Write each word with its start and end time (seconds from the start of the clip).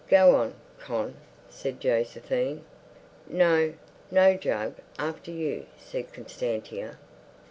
"Go 0.09 0.33
on, 0.35 0.55
Con," 0.79 1.13
said 1.47 1.79
Josephine. 1.79 2.63
"No, 3.27 3.75
no, 4.09 4.33
Jug; 4.35 4.73
after 4.97 5.29
you," 5.29 5.67
said 5.77 6.11
Constantia. 6.11 6.97